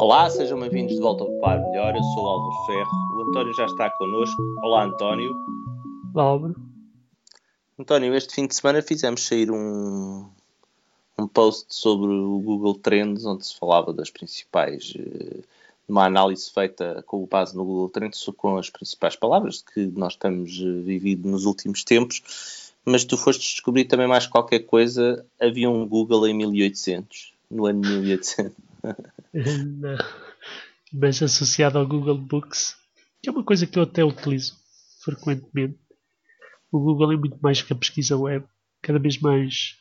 [0.00, 1.94] Olá, sejam bem-vindos de volta ao Par Melhor.
[1.94, 2.90] Eu sou o Álvaro Ferro.
[3.18, 4.42] O António já está connosco.
[4.62, 5.30] Olá, António.
[6.14, 6.56] Olá, Álvaro.
[7.78, 10.26] António, este fim de semana fizemos sair um,
[11.18, 14.94] um post sobre o Google Trends, onde se falava das principais.
[14.94, 15.44] Uh,
[15.86, 20.60] uma análise feita com base no Google Trends com as principais palavras que nós temos
[20.60, 22.72] uh, vivido nos últimos tempos.
[22.86, 25.26] Mas tu foste descobrir também mais qualquer coisa.
[25.38, 28.69] Havia um Google em 1800, no ano 1800.
[29.32, 29.96] Não.
[30.92, 32.76] Mas associado ao Google Books,
[33.22, 34.56] que é uma coisa que eu até utilizo
[35.04, 35.78] frequentemente.
[36.72, 38.44] O Google é muito mais que a pesquisa web.
[38.82, 39.76] Cada vez mais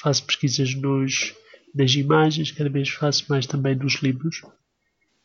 [0.00, 1.34] faço pesquisas nos,
[1.74, 4.42] nas imagens, cada vez faço mais também nos livros.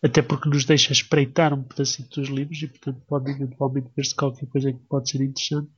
[0.02, 4.48] Até porque nos deixa espreitar um pedacinho dos livros e, portanto, pode eventualmente ver-se qualquer
[4.48, 5.72] coisa que pode ser interessante.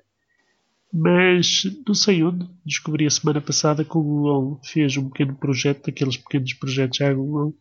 [0.93, 5.85] Mas não sei onde, descobri a semana passada que o Google fez um pequeno projeto,
[5.85, 7.55] daqueles pequenos projetos à Google,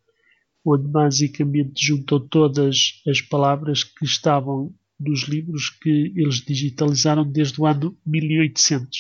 [0.65, 7.67] onde basicamente juntou todas as palavras que estavam nos livros que eles digitalizaram desde o
[7.67, 8.99] ano 1800.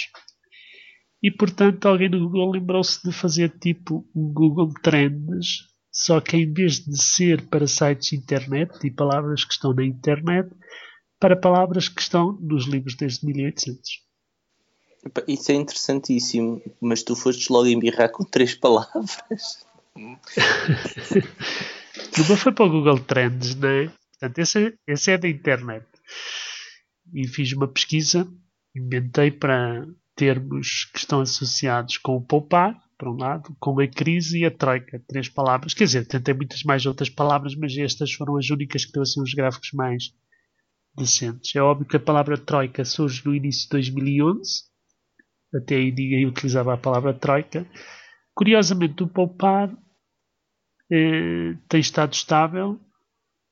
[1.23, 6.51] E portanto alguém no Google lembrou-se de fazer tipo um Google Trends, só que em
[6.51, 10.49] vez de ser para sites internet e palavras que estão na internet,
[11.19, 14.10] para palavras que estão nos livros desde 1800.
[15.27, 19.65] Isso é interessantíssimo, mas tu foste logo embirrar com três palavras.
[19.97, 20.19] Uma
[22.37, 23.93] foi para o Google Trends, não é?
[24.13, 25.87] Portanto, esse, esse é da internet.
[27.15, 28.29] E fiz uma pesquisa,
[28.77, 34.41] inventei para termos que estão associados com o poupar, por um lado, com a crise
[34.41, 35.03] e a troika.
[35.09, 35.73] Três palavras.
[35.73, 39.23] Quer dizer, tentei muitas mais outras palavras, mas estas foram as únicas que deu assim
[39.23, 40.13] uns gráficos mais
[40.95, 41.57] decentes.
[41.57, 44.70] É óbvio que a palavra troika surge no início de 2011
[45.55, 47.67] até aí ninguém utilizava a palavra troika.
[48.35, 49.71] Curiosamente, o poupar
[50.91, 52.79] eh, tem estado estável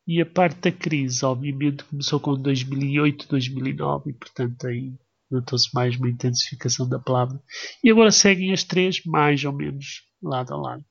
[0.07, 4.95] e a parte da crise, obviamente, começou com 2008, 2009 e, portanto, aí
[5.31, 7.41] notou-se mais uma intensificação da palavra.
[7.85, 10.85] E agora seguem as três, mais ou menos, lado a lado.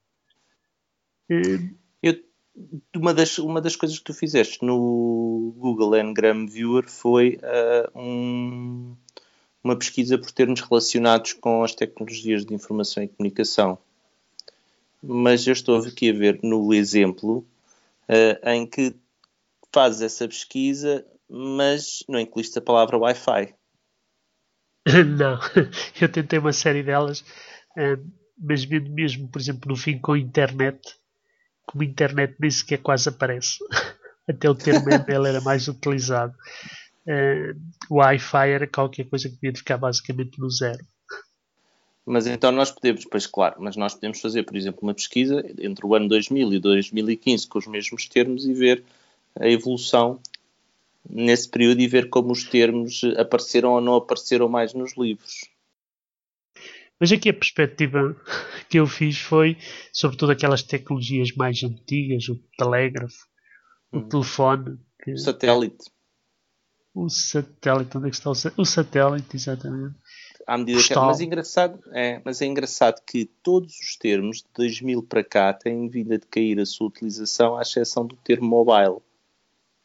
[1.30, 1.70] Eh,
[2.04, 2.16] Eu,
[2.96, 8.96] uma, das, uma das coisas que tu fizeste no Google Ngram Viewer foi uh, um
[9.68, 13.78] uma pesquisa por termos relacionados com as tecnologias de informação e comunicação.
[15.04, 17.46] Mas eu estou aqui a ver no exemplo
[18.10, 18.96] uh, em que
[19.74, 23.54] fazes essa pesquisa, mas não incluíste a palavra Wi-Fi.
[25.18, 25.38] Não,
[26.00, 28.02] eu tentei uma série delas, uh,
[28.38, 30.80] mas vendo mesmo, por exemplo, no fim com a internet,
[31.66, 33.58] como a internet nem sequer quase aparece.
[34.26, 36.34] Até o termo dela era mais utilizado
[37.90, 40.84] o Wi-Fi era qualquer coisa que devia ficar basicamente no zero.
[42.06, 45.86] Mas então nós podemos, pois claro, mas nós podemos fazer, por exemplo, uma pesquisa entre
[45.86, 48.84] o ano 2000 e 2015 com os mesmos termos e ver
[49.38, 50.20] a evolução
[51.10, 55.50] nesse período e ver como os termos apareceram ou não apareceram mais nos livros.
[57.00, 58.16] Mas aqui a perspectiva
[58.70, 59.58] que eu fiz foi
[59.92, 63.28] sobretudo aquelas tecnologias mais antigas, o telégrafo,
[63.94, 64.00] hum.
[64.00, 64.78] o telefone.
[65.04, 65.12] Que...
[65.12, 65.92] O satélite.
[66.98, 68.60] O satélite, onde é que está o satélite?
[68.62, 69.96] O satélite, exatamente.
[70.48, 74.46] À medida que, é, mas, engraçado, é, mas é engraçado que todos os termos de
[74.56, 78.98] 2000 para cá têm vindo a decair a sua utilização, à exceção do termo mobile.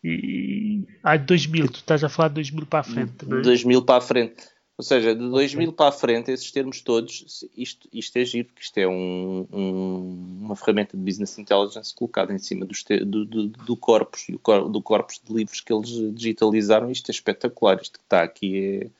[0.02, 0.86] E.
[1.02, 3.42] Ah, 2000, tu estás a falar de 2000 para a frente, não é?
[3.42, 4.51] 2000 para a frente.
[4.82, 5.76] Ou seja, de 2000 okay.
[5.76, 10.40] para a frente, esses termos todos, isto, isto é giro, porque isto é um, um,
[10.40, 12.74] uma ferramenta de business intelligence colocada em cima do,
[13.06, 16.90] do, do, do corpus e do corpus de livros que eles digitalizaram.
[16.90, 17.80] Isto é espetacular.
[17.80, 18.90] Isto que está aqui é,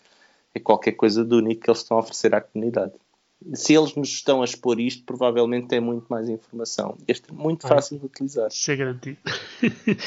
[0.55, 2.93] é qualquer coisa de único que eles estão a oferecer à comunidade
[3.55, 6.97] se eles nos estão a expor isto, provavelmente tem muito mais informação.
[7.07, 8.49] Este é muito fácil ah, de utilizar.
[8.49, 9.19] Isso é garantido.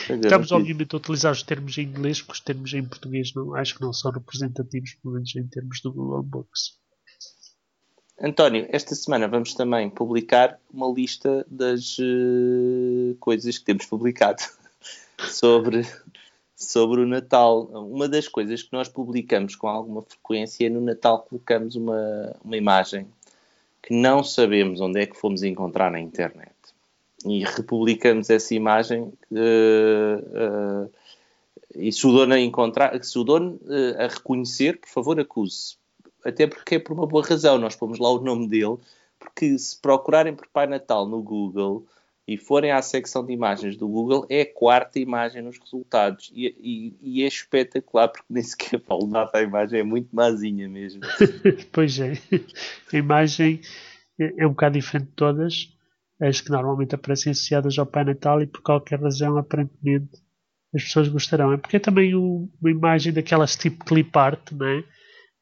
[0.09, 3.55] É Estamos, obviamente, a utilizar os termos em inglês, porque os termos em português não,
[3.55, 6.77] acho que não são representativos, pelo menos em termos do Google Books.
[8.19, 14.41] António, esta semana vamos também publicar uma lista das uh, coisas que temos publicado
[15.19, 15.85] sobre,
[16.55, 17.63] sobre o Natal.
[17.63, 22.55] Uma das coisas que nós publicamos com alguma frequência é no Natal colocamos uma, uma
[22.55, 23.07] imagem
[23.85, 26.51] que não sabemos onde é que fomos encontrar na internet.
[27.23, 30.91] E republicamos essa imagem uh, uh,
[31.75, 35.77] e se o dono a encontrar, se o dono uh, a reconhecer, por favor, acuse.
[36.23, 37.59] Até porque é por uma boa razão.
[37.59, 38.77] Nós pomos lá o nome dele,
[39.19, 41.85] porque se procurarem por Pai Natal no Google,
[42.27, 46.31] e forem à secção de imagens do Google, é a quarta imagem nos resultados.
[46.33, 50.67] E, e, e é espetacular, porque nem sequer falo nada a imagem, é muito mazinha
[50.67, 51.01] mesmo.
[51.71, 52.13] pois é.
[52.91, 53.61] A imagem
[54.19, 55.69] é, é um bocado diferente de todas.
[56.19, 60.17] as que normalmente aparecem associadas ao Pai Natal e por qualquer razão, aparentemente,
[60.73, 61.53] as pessoas gostarão.
[61.53, 64.83] É porque é também um, uma imagem daquelas tipo clip art, não é?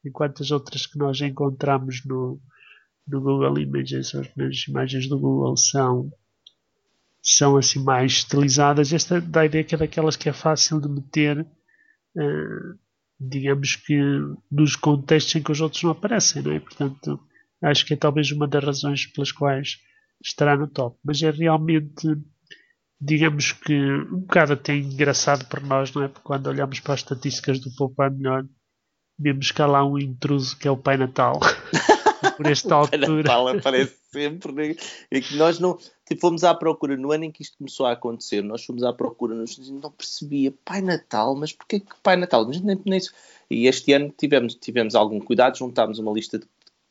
[0.04, 2.40] enquanto as outras que nós encontramos no,
[3.08, 6.12] no Google Images, nas imagens do Google, são,
[7.24, 8.92] são assim mais estilizadas.
[8.92, 12.78] Esta dá a ideia que é daquelas que é fácil de meter, uh,
[13.18, 13.98] digamos que
[14.52, 16.60] nos contextos em que os outros não aparecem, não é?
[16.60, 17.18] Portanto,
[17.62, 19.78] acho que é talvez uma das razões pelas quais
[20.22, 20.98] estará no top.
[21.02, 22.06] Mas é realmente,
[23.00, 26.08] digamos que, um bocado até engraçado para nós, não é?
[26.08, 28.46] Porque quando olhamos para as estatísticas do Poupar Melhor,
[29.18, 31.40] vemos que há lá um intruso que é o Pai Natal.
[32.36, 33.08] Por esta altura.
[33.08, 34.52] Natal aparece sempre.
[34.52, 34.76] Né?
[35.10, 35.78] E que nós não.
[36.06, 38.92] Tipo, fomos à procura, no ano em que isto começou a acontecer, nós fomos à
[38.92, 42.46] procura, nós não percebia Pai Natal, mas porquê que Pai Natal?
[42.46, 43.00] Mas nem, nem
[43.50, 46.46] E este ano tivemos, tivemos algum cuidado, juntámos uma lista de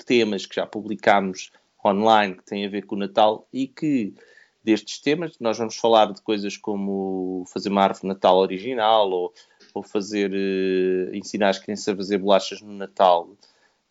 [0.06, 1.51] temas que já publicámos
[1.86, 4.16] online que têm a ver com o Natal e que
[4.63, 9.34] destes temas nós vamos falar de coisas como fazer uma árvore Natal original ou
[9.74, 13.30] ou fazer uh, ensinar as crianças a fazer bolachas no Natal.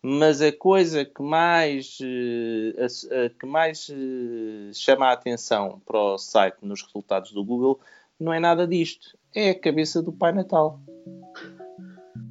[0.05, 5.97] Mas a coisa que mais, uh, a, a, que mais uh, chama a atenção para
[5.97, 7.79] o site nos resultados do Google
[8.19, 9.17] não é nada disto.
[9.33, 10.81] É a cabeça do Pai Natal.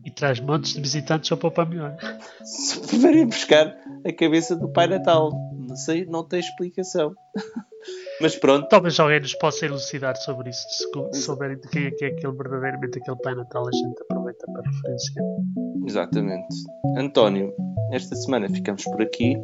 [0.05, 1.97] E traz montes de visitantes ao Papai Melhor.
[2.45, 3.75] Se forem buscar
[4.07, 7.15] a cabeça do Pai Natal, não sei, não tem explicação.
[8.21, 8.69] Mas pronto.
[8.69, 10.69] Talvez alguém nos possa elucidar sobre isso.
[10.69, 14.47] Se souberem de quem é que é aquele verdadeiramente aquele Pai Natal, a gente aproveita
[14.53, 15.25] para referenciar.
[15.87, 16.55] Exatamente.
[16.97, 17.53] António,
[17.93, 19.37] esta semana ficamos por aqui.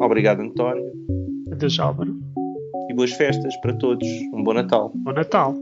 [0.00, 0.92] Obrigado, António.
[1.52, 2.16] Adeus, Álvaro.
[2.90, 4.06] E boas festas para todos.
[4.34, 4.92] Um bom Natal.
[4.94, 5.54] Bom Natal.